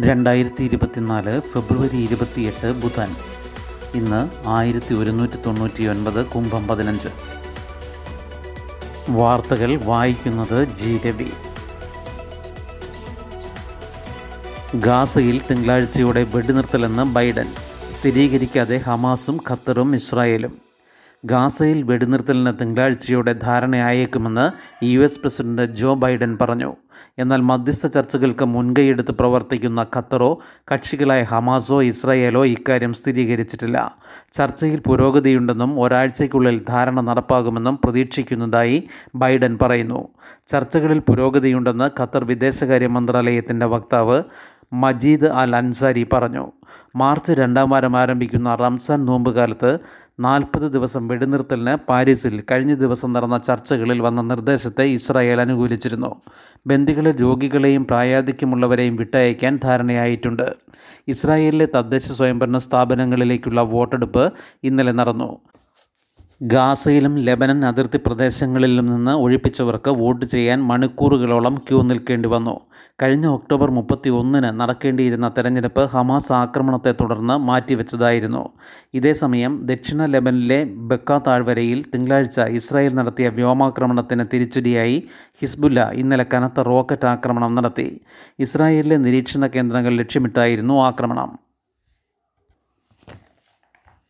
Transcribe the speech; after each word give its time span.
രണ്ടായിരത്തി 0.00 0.64
ഇരുപത്തിനാല് 0.64 1.40
ഫെബ്രുവരി 1.40 1.96
ഇരുപത്തിയെട്ട് 1.96 2.72
ബുധൻ. 2.72 3.16
ഇന്ന് 3.94 4.48
ആയിരത്തി 4.48 4.94
ഒരുന്നൂറ്റി 4.94 5.36
തൊണ്ണൂറ്റി 5.36 5.84
ഒൻപത് 5.84 6.26
കുംഭം 6.26 6.68
പതിനഞ്ച്. 6.68 7.08
വാർത്തകൾ 9.08 9.84
വായിക്കുന്നത് 9.84 10.68
ജി 10.68 11.00
രവി. 11.06 11.30
ഗാസയിൽ 14.74 15.42
തിങ്കളാഴ്ചയോടെ 15.50 16.22
വെടിനിർത്തലെന്ന് 16.22 17.02
ബൈഡൻ. 17.02 17.46
സ്ഥിരീകരിക്കാതെ 17.98 18.76
ഹമാസും 18.76 19.40
ഖത്തറും 19.50 19.94
ഇസ്രായേലും. 19.94 20.65
ഗാസയിൽ 21.30 21.82
വെടിനിർത്തലിന് 21.82 22.52
തിങ്കളാഴ്ചയോടെ 22.60 23.32
ധാരണയായേക്കുമെന്ന് 23.32 24.44
U 24.84 25.00
S 25.00 25.20
president 25.20 25.64
Joe 25.74 25.94
Biden 25.94 26.38
പറഞ്ഞു. 26.40 26.76
എന്നാൽ 27.18 27.40
മധ്യസ്ഥ 27.40 27.86
ചർച്ചകൾക്ക് 27.86 28.44
മുൻകൈയെടുത്ത് 28.44 29.12
പ്രവർത്തിക്കുന്ന 29.12 29.86
ഖത്തറോ 29.96 30.38
കക്ഷികളായ 30.72 31.22
ഹമാസോ 31.22 31.82
ഇസ്രായേലോ 31.82 32.46
ഇക്കാര്യം 32.46 32.92
സ്ഥിരീകരിച്ചിട്ടില്ല. 32.92 33.96
ചർച്ചയിൽ 34.32 34.80
പുരോഗതിയുണ്ടെന്നും 34.86 35.80
ഒരാഴ്ചയ്ക്കുള്ളിൽ 35.80 36.64
ധാരണ 36.68 37.00
നടപ്പാകുമെന്നും 37.00 37.78
പ്രതീക്ഷിക്കുന്നതായി 37.84 38.88
ബൈഡൻ 39.14 39.58
പറയുന്നു. 39.62 40.08
ചർച്ചകളിൽ 40.46 40.98
പുരോഗതിയുണ്ടെന്ന് 40.98 41.90
ഖത്തർ 42.00 42.24
വിദേശകാര്യ 42.24 42.86
മന്ത്രാലയത്തിന്റെ 42.86 43.66
വക്താവ് 43.66 44.22
മജീദ് 44.72 45.26
അൽ 45.26 45.56
അൻസാരി 45.56 46.06
പറഞ്ഞു. 46.12 46.52
മാർച്ച് 46.96 47.32
രണ്ടാം 47.32 47.70
വാരം 47.70 47.96
ആരംഭിക്കുന്ന 47.96 48.54
റംസാൻ 48.54 49.04
നോമ്പുകാലത്ത് 49.04 49.78
നാൽപ്പത് 50.20 50.62
ദിവസം 50.62 51.08
വെടിനിർത്തലിന് 51.08 51.76
പാരീസിൽ 51.88 52.44
കഴിഞ്ഞ 52.50 52.74
ദിവസം 52.74 53.12
നടന്ന 53.12 53.38
ചർച്ചകളിൽ 53.38 54.00
വന്ന 54.00 54.20
നിർദ്ദേശത്തെ 54.20 54.84
ഇസ്രായേൽ 54.84 55.40
അനുകൂലിച്ചിരുന്നു. 55.40 56.10
ബന്ദികളെ 56.66 57.10
രോഗികളെയും 57.10 57.86
പ്രായാധിക്യമുള്ളവരെയും 57.86 58.96
വിട്ടയക്കാൻ 58.96 59.60
ധാരണയായിട്ടുണ്ട്. 59.64 60.46
ഇസ്രായേലിലെ 61.08 61.68
തദ്ദേശ 61.74 62.12
സ്വയംഭരണ 62.12 62.58
സ്ഥാപനങ്ങളിലേക്കുള്ള 62.58 63.60
വോട്ടെടുപ്പ് 63.60 64.32
ഇന്നലെ 64.64 64.92
നടന്നു. 64.92 65.38
ഗാസയിലും 66.42 67.16
ലെബനൻ 67.16 67.64
അതിർത്തി 67.64 67.98
പ്രദേശങ്ങളിലും 68.06 68.86
നിന്ന് 68.86 69.10
ഒഴിപ്പിച്ചവർക്ക് 69.10 69.90
വോട്ട് 69.90 70.26
ചെയ്യാൻ 70.26 70.62
മണിക്കൂറുകളോളം 70.62 71.54
ക്യൂ 71.68 71.82
നിൽക്കേണ്ടി 71.82 72.28
വന്നു. 72.28 72.60
കഴിഞ്ഞ 73.02 73.26
ഒക്ടോബർ 73.26 73.70
മുപ്പത്തി 73.70 74.10
ഒന്നിന് 74.10 74.60
നടക്കേണ്ടിയിരുന്ന 74.60 75.28
തെരഞ്ഞെടുപ്പ് 75.28 75.86
ഹമാസ് 75.86 76.32
ആക്രമണത്തെ 76.32 76.94
തുടർന്ന് 77.00 77.38
മാറ്റിവെച്ചതായിരുന്നു. 77.38 78.48
ഇതേസമയം 78.94 79.66
ദക്ഷിണ 79.66 80.04
ലെബനിലെ 80.04 80.64
ബക്ക 80.64 81.18
താഴ്വരയിൽ 81.18 81.84
തിങ്കളാഴ്ച 81.94 82.40
ഇസ്രായേൽ 82.40 82.94
നടത്തിയ 82.94 83.28
വ്യോമാക്രമണത്തിന് 83.28 84.24
തിരിച്ചടിയായി 84.34 85.08
ഹിസ്ബുല്ല 85.42 85.90
ഇന്നലെ 85.90 86.26
കനത്ത 86.34 86.60
റോക്കറ്റ് 86.60 87.06
ആക്രമണം 87.06 87.54
നടത്തി. 87.54 88.00
ഇസ്രായേലിലെ 88.38 88.96
നിരീക്ഷണ 88.96 89.46
കേന്ദ്രങ്ങൾ 89.46 89.94
ലക്ഷ്യമിട്ടായിരുന്നു 89.94 90.82
ആക്രമണം. 90.82 91.45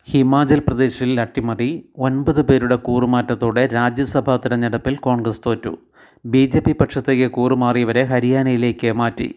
ഹിമാചൽ 0.09 0.59
പ്രദേശിൽ 0.59 1.21
അട്ടിമറി 1.21 1.85
ഒൻപത് 1.99 2.43
പേരുടെ 2.43 2.77
കൂറുമാറ്റത്തോടെ 2.77 3.67
രാജ്യസഭാ 3.67 4.37
തെരഞ്ഞെടുപ്പിൽ 4.37 4.97
കോൺഗ്രസ് 4.97 5.41
തോറ്റു. 5.47 5.77
ബി 6.25 6.47
ജെ 6.47 6.61
പി 6.61 6.73
പക്ഷത്തേക്ക് 6.73 7.31
കൂറുമാറിയവരെ 7.31 8.03
ഹരിയാനയിലേക്ക് 8.03 8.93
മാറ്റി. 8.93 9.35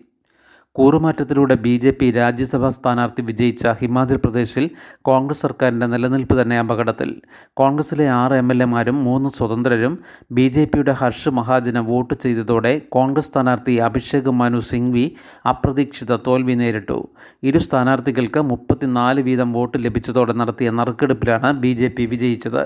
കൂറുമാറ്റത്തിലൂടെ 0.76 1.56
ബി 1.56 1.78
ജെ 1.78 1.92
പി 1.92 2.12
രാജ്യസഭാ 2.12 2.70
സ്ഥാനാർത്ഥി 2.70 3.22
വിജയിച്ച 3.22 3.68
ഹിമാചൽ 3.68 4.18
പ്രദേശിൽ 4.18 4.70
കോൺഗ്രസ് 5.02 5.42
സർക്കാരിന്റെ 5.42 5.88
നിലനിൽപ്പ് 5.88 6.42
തന്നെ 6.42 6.60
അപകടത്തിൽ. 6.60 7.10
കോൺഗ്രസിലെ 7.54 8.10
ആറ് 8.10 8.34
എം 8.34 8.52
എൽ 8.52 8.64
എമാരും 8.64 9.04
മൂന്ന് 9.04 9.30
സ്വതന്ത്രരും 9.30 10.00
ബി 10.32 10.48
ജെ 10.48 10.66
പിയുടെ 10.66 10.92
ഹർഷ് 10.92 11.30
മഹാജന് 11.30 11.80
വോട്ട് 11.80 12.14
ചെയ്തതോടെ 12.14 12.82
കോൺഗ്രസ് 12.90 13.28
സ്ഥാനാർത്ഥി 13.28 13.76
അഭിഷേക് 13.76 14.32
മനു 14.42 14.60
സിംഗ്വി 14.60 15.06
അപ്രതീക്ഷിത 15.46 16.16
തോൽവി 16.28 16.54
നേരിട്ടു. 16.54 17.00
ഇരു 17.44 17.58
സ്ഥാനാർത്ഥികൾക്ക് 17.58 18.42
മുപ്പത്തിനാല് 18.42 19.22
വീതം 19.22 19.52
വോട്ട് 19.54 19.78
ലഭിച്ചതോടെ 19.86 20.34
നടത്തിയ 20.34 20.70
നറുക്കെടുപ്പിലാണ് 20.70 21.52
ബി 21.52 21.74
ജെ 21.74 21.88
പി 21.88 22.06
വിജയിച്ചത്. 22.06 22.64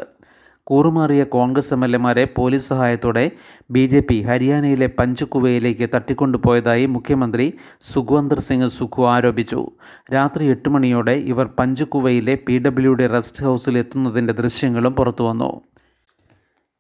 കൂറുമാറിയ 0.67 1.23
കോൺഗ്രസ് 1.23 1.73
എം 1.73 1.83
എൽ 1.85 1.95
എമാരെ 1.95 2.23
പോലീസ് 2.35 2.69
സഹായത്തോടെ 2.69 3.31
ബി 3.71 3.85
ജെ 3.85 3.99
പി 3.99 4.21
ഹരിയാനയിലെ 4.21 4.87
പഞ്ചുകുവയിലേക്ക് 4.99 5.89
തട്ടിക്കൊണ്ടുപോയതായി 5.95 6.85
മുഖ്യമന്ത്രി 6.85 7.53
സുഖ്വന്ദർ 7.93 8.39
സിംഗ് 8.39 8.67
സുഖു 8.67 9.03
ആരോപിച്ചു. 9.03 9.71
രാത്രി 10.13 10.45
എട്ട് 10.45 10.69
മണിയോടെ 10.69 11.11
ഇവർ 11.11 11.49
പഞ്ചുകുവയിലെ 11.59 12.35
പി 12.47 12.57
ഡബ്ല്യുഡി 12.59 13.07
റെസ്റ്റ് 13.07 13.43
ഹൗസിൽ 13.43 13.77
എത്തുന്നതിന്റെ 13.77 14.33
ദൃശ്യങ്ങളും 14.33 14.93
പുറത്തുവന്നു. 14.93 15.51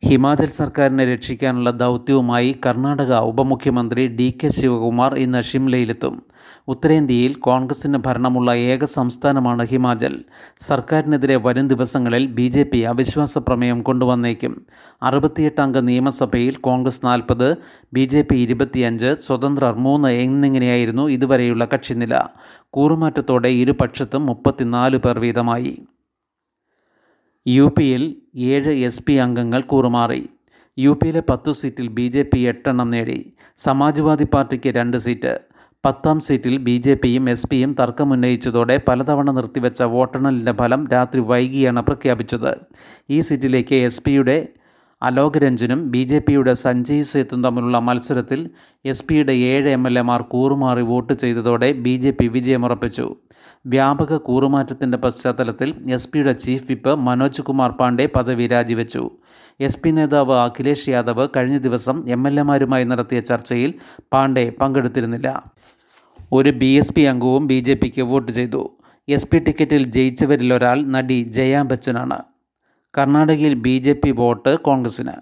ഹിമാചൽ 0.05 0.45
സർക്കാരിനെ 0.45 1.13
രക്ഷിക്കാനുള്ള 1.13 1.71
ദൗത്യവുമായി 1.71 2.55
കർണാടക 2.65 3.17
ഉപമുഖ്യമന്ത്രി 3.17 4.07
ഡി 4.07 4.39
കെ 4.43 4.47
ശിവകുമാർ 4.47 5.15
ഇന്ന് 5.15 5.41
ഷിംലയിലെത്തും. 5.41 6.23
ഉത്തരേന്ത്യയിൽ 6.67 7.33
കോൺഗ്രസിന് 7.33 7.97
ഭരണമുള്ള 7.97 8.53
ഏക 8.53 8.85
സംസ്ഥാനമാണ് 8.85 9.67
ഹിമാചൽ. 9.67 10.23
സർക്കാരിനെതിരെ 10.59 11.35
വരും 11.35 11.67
ദിവസങ്ങളിൽ 11.67 12.25
ബി 12.25 12.47
ജെ 12.47 12.63
പി 12.63 12.77
അവിശ്വാസ 12.77 13.37
പ്രമേയം 13.37 13.81
കൊണ്ടുവന്നേക്കും. 13.81 14.65
അറുപത്തിയെട്ടംഗ 15.03 15.77
നിയമസഭയിൽ 15.77 16.55
കോൺഗ്രസ് 16.55 17.05
നാൽപ്പത് 17.05 17.57
ബി 17.93 18.05
ജെ 18.05 18.21
പി 18.21 18.35
ഇരുപത്തിയഞ്ച് 18.35 19.15
സ്വതന്ത്രർ 19.27 19.73
മൂന്ന് 19.73 20.09
എന്നിങ്ങനെയായിരുന്നു 20.09 21.09
ഇതുവരെയുള്ള 21.09 21.67
കക്ഷിനില. 21.73 22.23
കൂറുമാറ്റത്തോടെ 22.69 23.47
ഇരുപക്ഷത്തും 23.47 24.25
മുപ്പത്തിനാല് 24.25 24.97
പേർ 24.97 25.19
വീതമായി. 25.19 25.77
യു 27.47 27.73
പിയിൽ 27.77 28.15
ഏഴ് 28.35 28.73
എസ് 28.73 29.03
പി 29.03 29.13
അംഗങ്ങൾ 29.13 29.61
കൂറുമാറി. 29.61 30.29
യു 30.79 30.99
പിയിലെ 31.03 31.23
പത്തു 31.29 31.51
സീറ്റിൽ 31.51 31.87
ബി 31.87 32.07
ജെ 32.07 32.23
പി 32.23 32.39
എട്ടെണ്ണം 32.39 32.89
നേടി. 32.89 33.33
സമാജ്വാദി 33.57 34.23
പാർട്ടിക്ക് 34.23 34.69
രണ്ട് 34.69 34.97
സീറ്റ്. 34.97 35.39
പത്താം 35.85 36.19
സീറ്റിൽ 36.19 36.57
ബി 36.57 36.77
ജെ 36.77 36.93
പിയും 36.93 37.29
എസ് 37.29 37.47
പിയും 37.47 37.75
തർക്കമുന്നയിച്ചതോടെ 37.79 38.81
പലതവണ 38.87 39.31
നിർത്തിവെച്ച 39.31 39.83
വോട്ടെണ്ണലിന്റെ 39.83 40.51
ഫലം 40.51 40.87
രാത്രി 40.87 41.21
വൈകിയാണ് 41.21 41.81
പ്രഖ്യാപിച്ചത്. 41.81 42.55
ഈ 43.09 43.19
സീറ്റിലേക്ക് 43.19 43.75
എസ് 43.75 44.03
പിയുടെ 44.03 44.47
അലോക് 45.01 45.37
രഞ്ജനും 45.37 45.91
ബി 45.91 46.03
ജെ 46.03 46.19
പിയുടെ 46.19 46.53
സഞ്ജയ് 46.53 47.01
സേത്തും 47.01 47.43
തമ്മിലുള്ള 47.43 47.79
മത്സരത്തിൽ 47.79 48.49
എസ് 48.85 49.05
പിയുടെ 49.05 49.33
ഏഴ് 49.33 49.69
എം 49.69 49.87
എൽ 49.87 49.99
എമാർ 49.99 50.21
കൂറുമാറി 50.21 50.81
വോട്ട് 50.81 51.13
ചെയ്തതോടെ 51.13 51.71
ബി 51.71 51.97
ജെ 51.97 52.11
പി 52.11 52.27
വിജയമുറപ്പിച്ചു. 52.27 53.15
വ്യാപക 53.65 54.17
കൂറുമാറ്റത്തിന്റെ 54.17 54.97
പശ്ചാത്തലത്തിൽ 54.97 55.91
എസ് 55.93 56.09
പിയുടെ 56.09 56.31
ചീഫ് 56.31 56.65
വിപ്പ് 56.69 56.95
മനോജ് 56.95 57.41
കുമാർ 57.41 57.71
പാണ്ഡെ 57.71 58.05
പദവി 58.05 58.47
രാജിവെച്ചു. 58.47 59.11
എസ് 59.59 59.79
പി 59.79 59.89
നേതാവ് 59.89 60.33
അഖിലേഷ് 60.33 60.89
യാദവ് 60.89 61.27
കഴിഞ്ഞ 61.35 61.57
ദിവസം 61.57 62.09
എം 62.09 62.27
എൽ 62.27 62.39
എമാരുമായി 62.39 62.83
നടത്തിയ 62.83 63.19
ചർച്ചയിൽ 63.19 63.73
പാണ്ഡെ 64.13 64.49
പങ്കെടുത്തിരുന്നില്ല. 64.49 65.51
ഒരു 66.33 66.49
ബി 66.49 66.65
എസ് 66.65 66.93
പി 66.93 67.01
അംഗവും 67.01 67.47
ബി 67.47 67.59
ജെ 67.59 67.73
പിക്ക് 67.73 68.01
വോട്ട് 68.01 68.31
ചെയ്തു. 68.31 68.77
എസ് 69.09 69.27
പി 69.27 69.37
ടിക്കറ്റിൽ 69.37 69.85
ജയിച്ചവരിലൊരാൾ 69.85 70.83
നടി 70.85 71.23
ജയാ 71.23 71.61
ബച്ചനാണ്. 71.61 72.23
കർണാടകയിൽ 72.97 73.53
ബി 73.53 73.77
ജെ 73.77 73.93
പി 73.93 74.11
വോട്ട് 74.11 74.59
കോൺഗ്രസിന് 74.59 75.13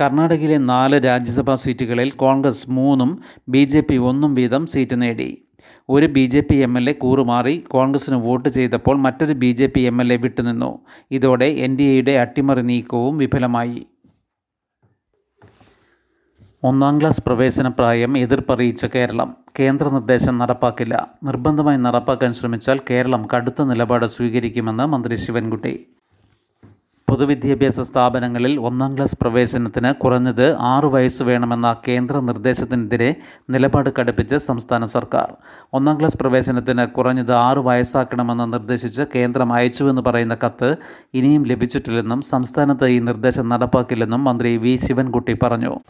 കർണാടകയിലെ 0.00 0.58
നാല് 0.58 1.04
രാജ്യസഭാ 1.04 1.54
സീറ്റുകളിൽ 1.54 2.10
കോൺഗ്രസ് 2.10 2.70
മൂന്നും 2.70 3.20
ബി 3.48 3.64
ജെ 3.64 3.80
പി 3.80 3.96
ഒന്നും 3.96 4.34
വീതം 4.34 4.66
സീറ്റ് 4.66 5.02
നേടി. 5.02 5.43
ഒരു 5.88 6.06
B 6.06 6.26
J 6.26 6.40
P 6.40 6.56
M 6.56 6.76
L 6.76 6.90
A 6.90 6.92
കൂറുമാറി 6.92 7.58
കോൺഗ്രസിന് 7.58 8.16
വോട്ട് 8.16 8.48
ചെയ്തപ്പോൾ 8.48 8.96
മറ്റൊരു 8.96 9.32
B 9.32 9.52
J 9.52 9.66
P 9.66 9.80
M 9.80 10.00
L 10.00 10.12
A 10.12 10.16
വിട്ടുനിന്നു. 10.16 10.78
ഇതോടെ 11.10 11.44
എൻ 11.44 11.78
ഡി 11.78 11.82
എയുടെ 11.82 12.12
അട്ടിമറി 12.12 12.62
നീക്കവും 12.62 13.16
വിഫലമായി. 13.16 13.86
ഒന്നാം 16.64 17.00
ക്ലാസ് 17.00 17.22
പ്രവേശന 17.26 17.68
പ്രായം 17.68 18.18
എതിർപ്പറിയിച്ച 18.18 18.86
കേരളം. 18.86 19.36
കേന്ദ്ര 19.60 19.88
നിർദ്ദേശം 19.88 20.38
നടപ്പാക്കില്ല. 20.38 21.10
നിർബന്ധമായി 21.24 21.76
നടപ്പാക്കാൻ 21.76 22.32
ശ്രമിച്ചാൽ 22.32 22.80
കേരളം 22.90 23.28
കടുത്ത 23.34 23.62
നിലപാട് 23.62 24.06
സ്വീകരിക്കുമെന്ന് 24.06 24.86
മന്ത്രി 24.86 25.14
ശിവൻകുട്ടി. 25.14 25.86
പൊതുവിദ്യാഭ്യാസ 27.14 27.80
സ്ഥാപനങ്ങളിൽ 27.80 28.60
ഒന്നാം 28.60 28.96
ക്ലാസ് 28.96 29.16
പ്രവേശനത്തിന് 29.20 29.94
കുറഞ്ഞത് 29.94 30.56
ആറു 30.56 30.86
വയസ്സ് 30.86 31.22
വേണമെന്ന 31.22 31.76
കേന്ദ്ര 31.88 32.20
നിർദ്ദേശത്തിനെതിരെ 32.20 33.14
നിലപാട് 33.50 33.90
കടുപ്പിച്ച് 34.00 34.36
സംസ്ഥാന 34.36 34.84
സർക്കാർ. 34.84 35.34
ഒന്നാം 35.72 35.98
ക്ലാസ് 35.98 36.18
പ്രവേശനത്തിന് 36.18 36.86
കുറഞ്ഞത് 36.86 37.32
ആറു 37.32 37.60
വയസ്സാക്കണമെന്ന് 37.60 38.52
നിർദ്ദേശിച്ച് 38.52 39.02
കേന്ദ്രം 39.14 39.52
അയച്ചുവെന്ന് 39.52 40.02
പറയുന്ന 40.02 40.36
കത്ത് 40.46 40.76
ഇനിയും 41.14 41.42
ലഭിച്ചിട്ടില്ലെന്നും 41.42 42.22
സംസ്ഥാനത്ത് 42.22 42.84
ഈ 42.84 42.98
നിർദ്ദേശം 42.98 43.48
നടപ്പാക്കില്ലെന്നും 43.48 44.24
മന്ത്രി 44.24 44.56
വി. 44.56 44.76
ശിവൻകുട്ടി 44.76 45.36
പറഞ്ഞു. 45.42 45.80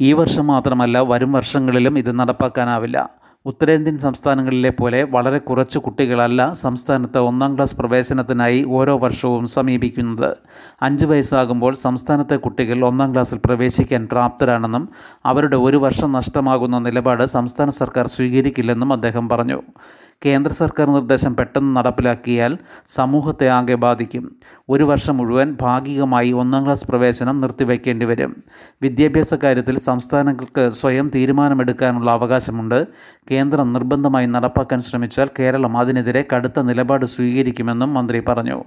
ഈ 0.00 0.12
വർഷം 0.12 0.46
മാത്രമല്ല 0.46 1.00
വരും 1.00 1.32
വർഷങ്ങളിലും 1.32 1.98
ഇത് 1.98 2.18
നടപ്പാക്കാനാവില്ല. 2.18 3.10
ഉത്തരേന്ത്യൻ 3.46 3.98
സംസ്ഥാനങ്ങളിലെ 3.98 4.70
പോലെ 4.70 5.02
വളരെ 5.02 5.38
കുറച്ച് 5.38 5.78
കുട്ടികളല്ല 5.78 6.52
സംസ്ഥാനത്ത് 6.52 7.18
ഒന്നാം 7.18 7.54
ക്ലാസ് 7.54 7.76
പ്രവേശനത്തിനായി 7.76 8.64
ഓരോ 8.68 8.98
വർഷവും 8.98 9.46
സമീപിക്കുന്നത്. 9.46 10.36
അഞ്ച് 10.82 11.06
വയസ്സാകുമ്പോൾ 11.06 11.74
സംസ്ഥാനത്തെ 11.74 12.36
കുട്ടികൾ 12.36 12.84
ഒന്നാം 12.84 13.12
ക്ലാസ്സിൽ 13.14 13.38
പ്രവേശിക്കാൻ 13.46 14.08
പ്രാപ്തരാണെന്നും 14.12 14.88
അവരുടെ 15.24 15.56
ഒരു 15.56 15.76
വർഷം 15.76 16.12
നഷ്ടമാകുന്ന 16.12 16.78
നിലപാട് 16.78 17.24
സംസ്ഥാന 17.24 17.70
സർക്കാർ 17.70 18.06
സ്വീകരിക്കില്ലെന്നും 18.06 18.92
അദ്ദേഹം 18.92 19.28
പറഞ്ഞു. 19.28 19.60
കേന്ദ്ര 20.26 20.52
സർക്കാർ 20.52 20.90
നിർദ്ദേശം 20.90 21.36
പെട്ടെന്ന് 21.36 21.76
നടപ്പിലാക്കിയാൽ 21.76 22.58
സമൂഹത്തെ 22.88 23.48
ആകെ 23.48 23.74
ബാധിക്കും. 23.74 24.36
ഒരു 24.68 24.84
വർഷം 24.84 25.16
മുഴുവൻ 25.16 25.56
ഭാഗികമായി 25.60 26.30
ഒന്നാം 26.32 26.64
ക്ലാസ് 26.64 26.86
പ്രവേശനം 26.86 27.38
നിർത്തിവെക്കേണ്ടി 27.38 28.06
വരും. 28.06 28.42
വിദ്യാഭ്യാസ 28.82 29.34
കാര്യത്തിൽ 29.34 29.78
സംസ്ഥാനങ്ങൾക്ക് 29.78 30.68
സ്വയം 30.68 31.10
തീരുമാനമെടുക്കാനുള്ള 31.14 32.10
അവകാശമുണ്ട്. 32.10 32.86
കേന്ദ്രം 33.30 33.72
നിർബന്ധമായി 33.72 34.26
നടപ്പാക്കാൻ 34.26 34.80
ശ്രമിച്ചാൽ 34.80 35.30
കേരളം 35.38 35.78
അതിനെതിരെ 35.78 36.24
കടുത്ത 36.34 36.60
നിലപാട് 36.60 37.06
സ്വീകരിക്കുമെന്നും 37.06 37.94
മന്ത്രി 37.94 38.20
പറഞ്ഞു. 38.20 38.64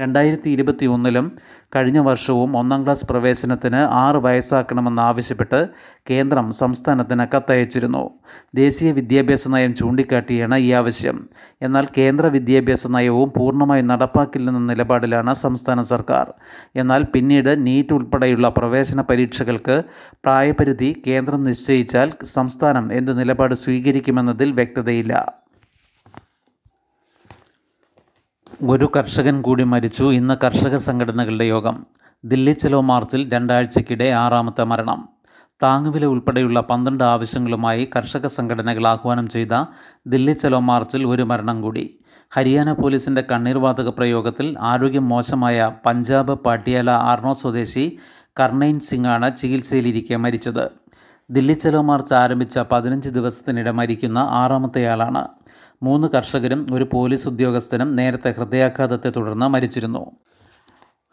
രണ്ടായിരത്തി 0.00 0.50
ഇരുപത്തി 0.50 0.86
ഒന്നിലും 0.86 1.32
കഴിഞ്ഞ 1.76 1.98
വർഷവും 1.98 2.56
ഒന്നാം 2.56 2.84
ക്ലാസ് 2.84 3.06
പ്രവേശനത്തിന് 3.06 3.76
ആറ് 3.76 4.16
വയസ്സാക്കണമെന്നാവശ്യപ്പെട്ട് 4.16 5.68
കേന്ദ്രം 6.10 6.52
സംസ്ഥാനത്തിന് 6.52 7.36
കത്തയച്ചിരുന്നു. 7.36 8.10
ദേശീയ 8.54 8.92
വിദ്യാഭ്യാസ 8.92 9.48
നയം 9.48 9.74
ചൂണ്ടിക്കാട്ടിയാണ് 9.74 10.56
ഈ 10.56 10.72
ആവശ്യം. 10.72 11.28
എന്നാൽ 11.62 11.86
കേന്ദ്ര 11.98 12.26
വിദ്യാഭ്യാസ 12.26 12.86
നയവും 12.86 13.32
പൂർണമായി 13.36 13.82
നടപ്പാക്കില്ലെന്ന 13.82 14.58
നിലപാടിലാണ് 14.58 15.34
സംസ്ഥാന 15.34 15.82
സർക്കാർ. 15.82 16.32
എന്നാൽ 16.76 17.04
പിന്നീട് 17.04 17.66
നീറ്റ് 17.66 17.94
ഉൾപ്പെടെയുള്ള 17.94 18.48
പ്രവേശന 18.48 19.00
പരീക്ഷകൾക്ക് 19.00 19.82
പ്രായപരിധി 20.24 21.02
കേന്ദ്രം 21.06 21.44
നിശ്ചയിച്ചാൽ 21.44 22.12
സംസ്ഥാനം 22.24 22.92
എന്ത് 22.92 23.18
നിലപാട് 23.18 23.54
സ്വീകരിക്കുമെന്നതിൽ 23.54 24.52
വ്യക്തതയില്ല. 24.52 25.41
ഒരു 28.64 28.90
കർഷകൻ 28.96 29.42
കൂടി 29.42 29.64
മരിച്ചു. 29.64 30.12
ഇന്ന് 30.12 30.34
കർഷക 30.44 30.76
സംഘടനകളുടെ 30.76 31.44
യോഗം. 31.44 31.86
ദില്ലി 32.24 32.52
ചെലോ 32.52 32.80
മാർച്ചിൽ 32.80 33.32
രണ്ടാഴ്ചക്കിടെ 33.32 34.10
ആറാമത്തെ 34.10 34.64
മരണം. 34.64 35.08
താങ്ങുവില 35.62 36.04
ഉൾപ്പെടെയുള്ള 36.04 36.60
പന്ത്രണ്ട് 36.60 37.04
ആവശ്യങ്ങളുമായി 37.04 37.90
കർഷക 37.96 38.26
സംഘടനകൾ 38.26 38.86
ആഹ്വാനം 38.86 39.28
ചെയ്ത 39.28 39.64
ദില്ലി 40.06 40.32
ചെലോ 40.32 40.58
മാർച്ചിൽ 40.58 41.06
ഒരു 41.06 41.22
മരണം 41.22 41.62
കൂടി. 41.62 41.98
ഹരിയാന 42.30 42.72
പോലീസിന്റെ 42.72 43.24
കണ്ണീർവാതക 43.32 43.88
പ്രയോഗത്തിൽ 43.88 44.56
ആരോഗ്യം 44.60 45.08
മോശമായ 45.08 45.72
പഞ്ചാബ് 45.86 46.32
പാട്ടിയാല 46.32 46.90
ആർണോ 46.90 47.32
സ്വദേശി 47.32 47.98
കർണൈൻ 48.40 48.80
സിംഗാണ് 48.80 49.36
ചികിത്സയിലിരിക്കെ 49.36 50.16
മരിച്ചത്. 50.16 50.70
ദില്ലി 51.30 51.52
ചെലോ 51.52 51.82
മാർച്ച് 51.82 52.14
ആരംഭിച്ച 52.14 52.58
പതിനഞ്ച് 52.58 53.08
ദിവസത്തിനിടെ 53.08 53.70
മരിക്കുന്ന 53.70 54.18
ആറാമത്തെയാളാണ്. 54.18 55.28
മൂന്ന് 55.82 56.08
കർഷകരും 56.08 56.66
ഒരു 56.72 56.88
പോലീസ് 56.92 57.28
ഉദ്യോഗസ്ഥനും 57.28 57.96
നേരത്തെ 57.96 58.34
ഹൃദയാഘാതത്തെ 58.38 59.12
തുടർന്ന് 59.16 59.46
മരിച്ചിരുന്നു. 59.46 60.10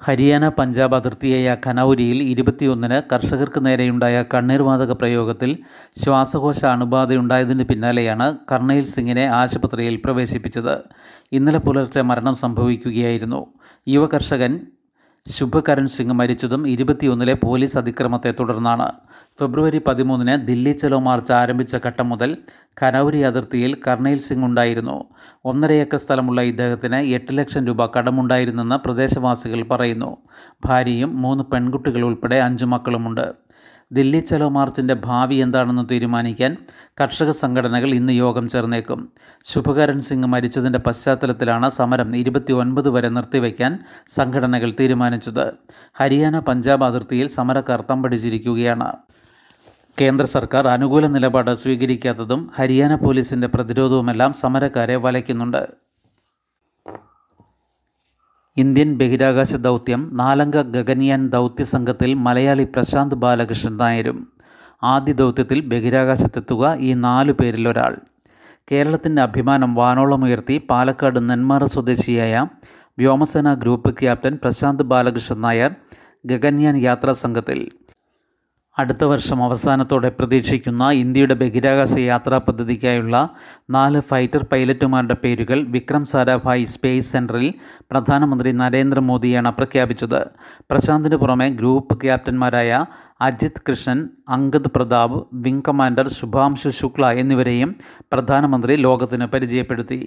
ഹരിയാന 0.03 0.49
പഞ്ചാബ് 0.49 0.95
അതിർത്തിയായ 0.95 1.57
ഖനൌരിയിൽ 1.67 2.23
ഇരുപത്തിയൊന്നിന് 2.23 3.01
കർഷകർക്ക് 3.13 3.65
നേരെയുണ്ടായ 3.65 4.23
കണ്ണീർവാതക 4.33 4.91
പ്രയോഗത്തിൽ 4.91 5.57
ശ്വാസകോശ 5.95 6.65
അണുബാധയുണ്ടായതിന് 6.65 7.63
പിന്നാലെയാണ് 7.63 8.37
കർണയിൽ 8.51 8.85
സിംഗിനെ 8.85 9.25
ആശുപത്രിയിൽ 9.25 10.01
പ്രവേശിപ്പിച്ചത്. 10.05 10.83
ഇന്നലെ 11.31 11.57
പുലർച്ചെ 11.57 12.01
മരണം 12.01 12.35
സംഭവിക്കുകയായിരുന്നു. 12.35 13.45
യുവ 13.87 14.05
കർഷകൻ 14.05 14.59
ശുഭകരൺ 15.27 15.87
സിംഗ് 15.87 16.13
മരിച്ചതും 16.13 16.67
ഇരുപത്തിയൊന്നിലെ 16.67 17.33
പോലീസ് 17.33 17.77
അതിക്രമത്തെ 17.77 18.33
തുടർന്നാണ്. 18.39 18.91
ഫെബ്രുവരി 19.39 19.81
പതിമൂന്നിന് 19.87 20.47
ദില്ലി 20.47 20.71
ചലോ 20.71 20.99
മാർച്ച് 20.99 21.33
ആരംഭിച്ച 21.33 21.75
ഘട്ടം 21.85 22.09
മുതൽ 22.09 22.35
കനൌരി 22.83 23.19
അതിർത്തിയിൽ 23.19 23.77
കർണയിൽ 23.87 24.19
സിംഗ് 24.19 24.45
ഉണ്ടായിരുന്നു. 24.45 25.05
ഒന്നര 25.45 25.71
ഏക്കർ 25.71 25.97
സ്ഥലമുള്ള 25.97 26.41
ഇദ്ദേഹത്തിന് 26.41 26.95
എട്ട് 26.95 27.37
ലക്ഷം 27.37 27.65
രൂപ 27.65 27.85
കടമുണ്ടായിരുന്നെന്ന് 27.85 28.75
പ്രദേശവാസികൾ 28.75 29.61
പറയുന്നു. 29.63 30.17
ഭാര്യയും 30.65 31.21
മൂന്ന് 31.21 31.43
പെൺകുട്ടികൾ 31.43 32.01
ഉൾപ്പെടെ 32.01 32.35
അഞ്ചു 32.35 32.65
മക്കളുമുണ്ട്. 32.65 33.48
ദില്ലി 33.91 34.19
ചലോ 34.19 34.49
മാർച്ചിന്റെ 34.49 34.93
ഭാവി 34.93 35.35
എന്താണെന്ന് 35.35 35.83
തീരുമാനിക്കാൻ 35.91 36.57
കർഷക 37.01 37.29
സംഘടനകൾ 37.29 37.87
ഇന്ന് 37.87 38.13
യോഗം 38.13 38.47
ചേർന്നേക്കും. 38.47 38.99
ശുഭകരൺ 39.45 39.99
സിംഗ് 39.99 40.27
മരിച്ചതിന്റെ 40.27 40.79
പശ്ചാത്തലത്തിലാണ് 40.79 41.69
സമരം 41.69 42.15
ഇരുപത്തി 42.15 42.53
ഒൻപത് 42.53 42.89
വരെ 42.89 43.09
നിർത്തിവെക്കാൻ 43.09 43.79
സംഘടനകൾ 44.17 44.71
തീരുമാനിച്ചത്. 44.79 45.45
ഹരിയാന 45.93 46.39
പഞ്ചാബ് 46.39 46.85
അതിർത്തിയിൽ 46.85 47.27
സമരക്കാർ 47.27 47.81
തമ്പടിച്ചിരിക്കുകയാണ്. 47.81 48.89
കേന്ദ്ര 50.01 50.25
സർക്കാർ 50.25 50.67
അനുകൂല 50.67 51.05
നിലപാട് 51.07 51.53
സ്വീകരിക്കാത്തതും 51.55 52.49
ഹരിയാന 52.55 52.95
പോലീസിന്റെ 52.95 53.47
പ്രതിരോധവുമെല്ലാം 53.47 54.33
സമരക്കാരെ 54.33 54.95
വലയ്ക്കുന്നുണ്ട്. 54.95 55.88
ഇന്ത്യൻ 58.59 58.89
ബഹിരാകാശ 58.99 59.51
ദൗത്യം 59.59 60.01
നാലംഗ 60.13 60.61
ഗഗൻയാൻ 60.75 61.21
ദൗത്യ 61.29 61.63
സംഘത്തിൽ 61.65 62.11
മലയാളി 62.25 62.65
പ്രശാന്ത് 62.73 63.15
ബാലകൃഷ്ണൻ 63.15 63.75
നായരും. 63.77 64.17
ആദ്യ 64.83 65.13
ദൗത്യത്തിൽ 65.13 65.59
ബഹിരാകാശത്തെത്തുക 65.71 66.63
ഈ 66.79 66.93
നാലു 66.99 67.33
പേരിലൊരാൾ 67.33 67.93
കേരളത്തിന്റെ 68.67 69.21
അഭിമാനം 69.21 69.71
വാനോളമുയർത്തി 69.75 70.55
പാലക്കാട് 70.69 71.19
നെന്മാറ 71.29 71.63
സ്വദേശിയായ 71.73 72.33
വ്യോമസേന 72.97 73.53
ഗ്രൂപ്പ് 73.53 73.91
ക്യാപ്റ്റൻ 73.99 74.33
പ്രശാന്ത് 74.43 74.83
ബാലകൃഷ്ണൻ 74.83 75.41
നായർ 75.41 75.71
ഗഗൻയാൻ 76.25 76.77
യാത്രാ 76.79 77.13
സംഘത്തിൽ 77.23 77.59
അടുത്ത 78.79 79.03
വർഷം 79.03 79.43
അവസാനത്തോടെ 79.43 80.09
പ്രതീക്ഷിക്കുന്ന 80.09 80.83
ഇന്ത്യയുടെ 80.91 81.33
ബഹിരാകാശ 81.33 81.93
യാത്രാ 81.97 82.37
പദ്ധതിക്കായുള്ള 82.37 83.15
നാല് 83.69 83.99
ഫൈറ്റർ 84.01 84.45
പൈലറ്റുമാരുടെ 84.51 85.15
പേരുകൾ 85.23 85.59
വിക്രം 85.63 86.05
സാരാഭായ് 86.05 86.65
സ്പേസ് 86.65 87.11
സെന്ററിൽ 87.11 87.53
പ്രധാനമന്ത്രി 87.91 88.51
നരേന്ദ്രമോദിയാണ് 88.51 89.51
പ്രഖ്യാപിച്ചത്. 89.51 90.21
പ്രശാന്തിന് 90.71 91.15
പുറമെ 91.15 91.49
ഗ്രൂപ്പ് 91.49 92.01
ക്യാപ്റ്റന്മാരായ 92.01 92.85
അജിത് 93.21 93.61
കൃഷ്ണൻ 93.69 94.09
അങ്കദ് 94.29 94.71
പ്രതാപ് 94.75 95.27
വിംഗ് 95.33 95.63
കമാൻഡർ 95.67 96.09
ശുഭാംശു 96.09 96.69
ശുക്ല 96.69 97.11
എന്നിവരെയും 97.11 97.75
പ്രധാനമന്ത്രി 98.13 98.75
ലോകത്തിന് 98.75 99.25
പരിചയപ്പെടുത്തി. 99.25 100.01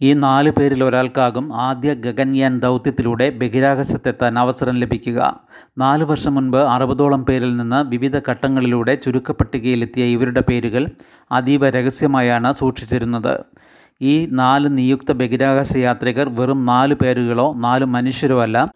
ഈ 0.00 0.12
നാല് 0.12 0.50
പേരിൽ 0.50 0.84
ഒരാൾക്കാകും 0.84 1.56
ആദ്യ 1.56 1.94
ഗഗൻയാൻ 1.94 2.58
ദൗത്യത്തിലൂടെ 2.58 3.30
ബഹിരാകാശത്തെത്താൻ 3.30 4.38
അവസരം 4.38 4.74
ലഭിക്കുക. 4.74 5.40
നാല് 5.78 6.04
വർഷം 6.04 6.34
മുൻപ് 6.34 6.56
അറുപതോളം 6.56 7.26
പേരിൽ 7.26 7.56
നിന്ന് 7.56 7.88
വിവിധ 7.88 8.18
ഘട്ടങ്ങളിലൂടെ 8.18 8.94
ചുരുക്കപ്പട്ടികയിലെത്തിയ 8.94 10.04
ഇവരുടെ 10.04 10.40
പേരുകൾ 10.40 10.86
അതീവ 11.32 11.70
രഹസ്യമായാണ് 11.70 12.52
സൂക്ഷിച്ചിരുന്നത്. 12.52 13.44
ഈ 14.02 14.26
നാല് 14.26 14.78
നിയുക്ത 14.78 15.12
ബഹിരാകാശ 15.12 15.76
യാത്രികർ 15.76 16.28
വെറും 16.28 16.66
നാല് 16.66 16.94
പേരുകളോ 16.94 17.52
നാല് 17.52 17.84
മനുഷ്യരോ 17.84 18.42
അല്ല 18.42 18.68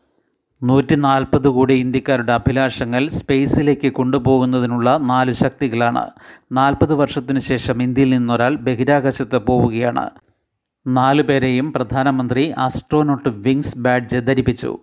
നൂറ്റി 0.62 0.94
നാൽപ്പത് 0.94 1.48
കോടി 1.48 1.74
ഇന്ത്യക്കാരുടെ 1.74 2.32
അഭിലാഷങ്ങൾ 2.32 3.08
സ്പേസിലേക്ക് 3.08 3.92
കൊണ്ടുപോകുന്നതിനുള്ള 3.92 4.96
നാല് 4.96 5.32
ശക്തികളാണ്. 5.32 6.10
നാൽപ്പത് 6.52 6.94
വർഷത്തിനു 6.94 7.38
ശേഷം 7.38 7.82
ഇന്ത്യയിൽ 7.82 8.10
നിന്നൊരാൾ 8.10 8.56
ബഹിരാകാശത്ത് 8.56 9.38
പോവുകയാണ്. 9.38 10.10
നാലു 10.88 11.22
പേരെയും 11.22 11.72
പ്രധാനമന്ത്രി 11.72 12.54
ആസ്ട്രോനോട്ട് 12.58 13.28
വിങ്സ് 13.28 13.78
ബാഡ്ജ് 13.78 14.16
ധരിപ്പിച്ചു. 14.16 14.78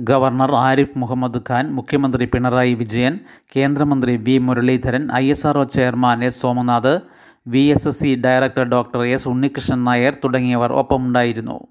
ഗവർണർ 0.00 0.54
ആരിഫ് 0.54 0.98
മുഹമ്മദ് 0.98 1.40
ഖാൻ 1.50 1.74
മുഖ്യമന്ത്രി 1.74 2.24
പിണറായി 2.24 2.74
വിജയൻ 2.74 3.18
കേന്ദ്രമന്ത്രി 3.56 4.16
V 4.16 4.38
Muraleedharan 4.38 5.12
I 5.12 5.30
S 5.30 5.46
R 5.46 5.62
chairman 5.62 6.24
S 6.24 6.40
Somanath 6.40 7.00
V 7.48 7.58
S 7.58 7.88
S 7.88 8.00
C 8.00 8.14
director 8.14 8.64
doctor 8.64 9.02
S 9.02 9.28
Unnikrishnan 9.28 9.84
Nair 9.84 10.16
തുടങ്ങിയവർ 10.24 10.72
ഒപ്പമുണ്ടായിരുന്നു. 10.72 11.66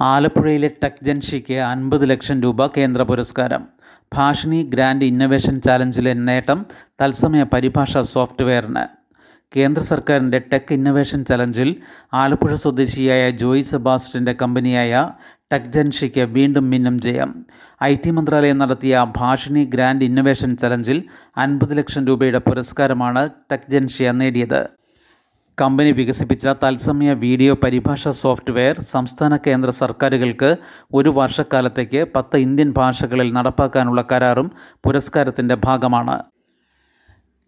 ആലപ്പുഴയിലെ 0.00 0.70
ടെക് 0.84 1.04
ജൻഷിക്ക് 1.04 1.54
അൻപത് 1.54 2.10
ലക്ഷം 2.10 2.42
രൂപ 2.42 2.66
കേന്ദ്ര 2.66 3.02
പുരസ്കാരം. 3.02 3.68
ഭാഷിണി 4.14 4.62
ഗ്രാൻഡ് 4.62 5.04
ഇന്നൊവേഷൻ 5.04 5.60
ചാലഞ്ചിലെ 5.60 6.12
നേട്ടം 6.12 6.66
തത്സമയ 7.02 7.42
പരിഭാഷ 7.42 7.98
സോഫ്റ്റ്വെയറിന്. 7.98 9.03
കേന്ദ്ര 9.56 9.82
സർക്കാരിന്റെ 9.82 10.38
ടെക് 10.38 10.72
ഇന്നൊവേഷൻ 10.72 11.24
ചലഞ്ചിൽ 11.24 11.76
ആലപ്പുഴ 12.14 12.54
സ്വദേശിയായ 12.54 13.30
ജോയി 13.30 13.62
സെബാസ്റ്റിന്റെ 13.62 14.32
കമ്പനിയായ 14.42 15.10
ടെക് 15.52 15.70
ജൻഷിക്ക് 15.70 16.20
വീണ്ടും 16.20 16.70
മിന്നും 16.70 17.00
ജയം. 17.00 17.46
ഐ 17.82 17.96
ടി 17.96 18.10
മന്ത്രാലയം 18.10 18.58
നടത്തിയ 18.58 19.06
ഭാഷിണി 19.16 19.64
ഗ്രാൻഡ് 19.64 20.04
ഇന്നൊവേഷൻ 20.04 20.56
ചലഞ്ചിൽ 20.56 21.04
അൻപത് 21.36 21.76
ലക്ഷം 21.78 22.06
രൂപയുടെ 22.06 22.38
പുരസ്കാരമാണ് 22.38 23.28
ടെക് 23.52 23.70
ജൻഷിയ 23.70 24.10
നേടിയത്. 24.10 24.68
കമ്പനി 25.60 25.90
വികസിപ്പിച്ച 25.92 26.46
തത്സമയ 26.48 27.12
വീഡിയോ 27.12 27.54
പരിഭാഷ 27.54 28.08
സോഫ്റ്റ്വെയർ 28.08 28.80
സംസ്ഥാന 28.80 29.36
കേന്ദ്ര 29.36 29.70
സർക്കാരുകൾക്ക് 29.70 30.56
ഒരു 30.94 31.08
വർഷക്കാലത്തേക്ക് 31.08 32.06
പത്ത് 32.16 32.36
ഇന്ത്യൻ 32.36 32.74
ഭാഷകളിൽ 32.76 33.32
നടപ്പാക്കാനുള്ള 33.32 34.04
കരാറും 34.12 34.50
പുരസ്കാരത്തിന്റെ 34.84 35.54
ഭാഗമാണ്. 35.64 36.33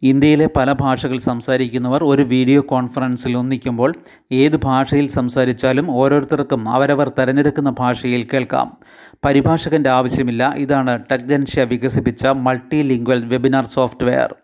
ഇന്ത്യയിലെ 0.03 0.49
പല 0.57 0.73
ഭാഷകൾ 0.73 1.19
സംസാരിക്കുന്നവർ 1.19 2.05
ഒരു 2.05 2.23
വീഡിയോ 2.23 2.61
കോൺഫറൻസിൽ 2.61 3.37
ഒന്നിക്കുമ്പോൾ 3.37 3.95
ഏത് 4.33 4.57
ഭാഷയിൽ 4.57 5.09
സംസാരിച്ചാലും 5.09 5.91
ഓരോരുത്തർക്കും 5.91 6.69
അവരവർ 6.69 7.12
തിരഞ്ഞെടുക്കുന്ന 7.19 7.75
ഭാഷയിൽ 7.79 8.29
കേൾക്കാം. 8.33 8.76
പരിഭാഷകന്റെ 9.25 9.91
ആവശ്യമില്ല. 9.91 10.55
ഇതാണ് 10.57 11.05
ടെക്ജൻഷ്യ 11.12 11.65
വികസിപ്പിച്ച 11.65 12.26
മൾട്ടി 12.26 12.83
ലിംഗ്വൽ 12.83 13.25
വെബിനാർ 13.25 13.67
സോഫ്റ്റ്വെയർ. 13.67 14.35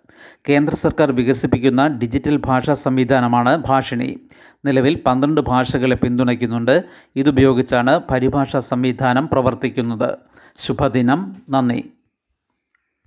കേന്ദ്ര 0.49 0.75
സർക്കാർ 0.75 1.13
വികസിപ്പിക്കുന്ന 1.13 1.87
ഡിജിറ്റൽ 1.87 2.37
ഭാഷാ 2.37 2.75
സംവിധാനമാണ് 2.75 3.57
ഭാഷിണി. 3.57 4.21
നിലവിൽ 4.65 5.01
പന്ത്രണ്ട് 5.07 5.41
ഭാഷകളെ 5.41 5.97
പിന്തുണയ്ക്കുന്നുണ്ട്. 5.97 6.85
ഇതുപയോഗിച്ചാണ് 7.17 8.01
പരിഭാഷാ 8.11 8.61
സംവിധാനം 8.61 9.29
പ്രവർത്തിക്കുന്നത്. 9.29 10.19
ശുഭദിനം. 10.59 11.37
നന്ദി. 11.51 11.85